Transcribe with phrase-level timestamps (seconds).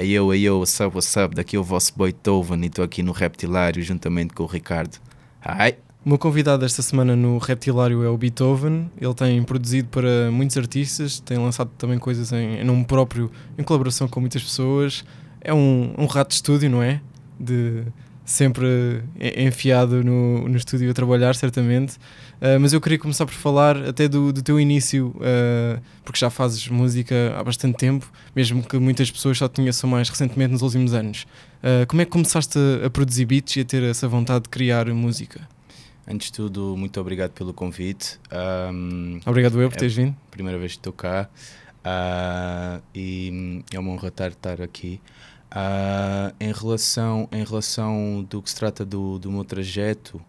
[0.00, 1.34] Aí eu, aí eu, what's up, what's up?
[1.34, 4.96] Daqui é o vosso Beethoven e estou aqui no Reptilário juntamente com o Ricardo.
[5.44, 5.76] Ai!
[6.02, 8.90] O meu convidado esta semana no Reptilário é o Beethoven.
[8.98, 13.62] Ele tem produzido para muitos artistas, tem lançado também coisas em, em nome próprio, em
[13.62, 15.04] colaboração com muitas pessoas.
[15.38, 17.02] É um, um rato de estúdio, não é?
[17.38, 17.84] De
[18.30, 21.94] sempre en- enfiado no, no estúdio a trabalhar, certamente.
[22.40, 26.30] Uh, mas eu queria começar por falar até do, do teu início, uh, porque já
[26.30, 30.62] fazes música há bastante tempo, mesmo que muitas pessoas só te conheçam mais recentemente nos
[30.62, 31.26] últimos anos.
[31.62, 34.48] Uh, como é que começaste a, a produzir beats e a ter essa vontade de
[34.48, 35.40] criar música?
[36.08, 38.18] Antes de tudo, muito obrigado pelo convite.
[38.30, 40.16] Ahm, Obrigado eu por É- teres vindo.
[40.30, 41.28] primeira vez que estou cá
[41.84, 45.00] ah, e é uma honra estar aqui.
[45.50, 50.20] Ah, em, relação, em relação do que se trata do, do meu trajeto,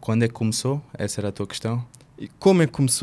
[0.00, 0.82] quando é que começou?
[0.96, 1.84] Essa era a tua questão?
[2.18, 3.02] E como é que começou?